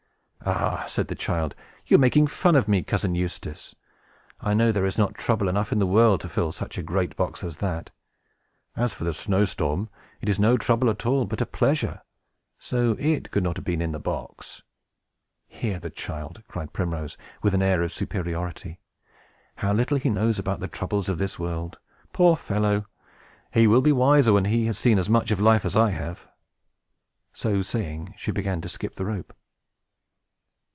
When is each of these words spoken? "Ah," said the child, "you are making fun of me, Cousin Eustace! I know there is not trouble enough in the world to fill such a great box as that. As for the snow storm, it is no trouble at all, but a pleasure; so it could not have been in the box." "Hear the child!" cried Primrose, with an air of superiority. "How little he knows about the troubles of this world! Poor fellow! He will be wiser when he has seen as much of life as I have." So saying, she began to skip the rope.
"Ah," 0.43 0.85
said 0.87 1.07
the 1.07 1.13
child, 1.13 1.53
"you 1.85 1.97
are 1.97 1.99
making 1.99 2.25
fun 2.25 2.55
of 2.55 2.67
me, 2.67 2.81
Cousin 2.81 3.13
Eustace! 3.13 3.75
I 4.39 4.55
know 4.55 4.71
there 4.71 4.87
is 4.87 4.97
not 4.97 5.13
trouble 5.13 5.47
enough 5.47 5.71
in 5.71 5.77
the 5.77 5.85
world 5.85 6.19
to 6.21 6.29
fill 6.29 6.51
such 6.51 6.79
a 6.79 6.83
great 6.83 7.15
box 7.15 7.43
as 7.43 7.57
that. 7.57 7.91
As 8.75 8.91
for 8.91 9.03
the 9.03 9.13
snow 9.13 9.45
storm, 9.45 9.87
it 10.19 10.27
is 10.27 10.39
no 10.39 10.57
trouble 10.57 10.89
at 10.89 11.05
all, 11.05 11.25
but 11.25 11.41
a 11.41 11.45
pleasure; 11.45 12.01
so 12.57 12.95
it 12.97 13.29
could 13.29 13.43
not 13.43 13.55
have 13.57 13.63
been 13.63 13.83
in 13.83 13.91
the 13.91 13.99
box." 13.99 14.63
"Hear 15.47 15.77
the 15.77 15.91
child!" 15.91 16.41
cried 16.47 16.73
Primrose, 16.73 17.17
with 17.43 17.53
an 17.53 17.61
air 17.61 17.83
of 17.83 17.93
superiority. 17.93 18.79
"How 19.57 19.73
little 19.73 19.99
he 19.99 20.09
knows 20.09 20.39
about 20.39 20.59
the 20.59 20.67
troubles 20.67 21.07
of 21.07 21.19
this 21.19 21.37
world! 21.37 21.77
Poor 22.13 22.35
fellow! 22.35 22.87
He 23.53 23.67
will 23.67 23.81
be 23.81 23.91
wiser 23.91 24.33
when 24.33 24.45
he 24.45 24.65
has 24.65 24.77
seen 24.79 24.97
as 24.97 25.07
much 25.07 25.29
of 25.29 25.39
life 25.39 25.65
as 25.65 25.77
I 25.77 25.91
have." 25.91 26.27
So 27.31 27.61
saying, 27.61 28.15
she 28.17 28.31
began 28.31 28.59
to 28.61 28.69
skip 28.69 28.95
the 28.95 29.05
rope. 29.05 29.33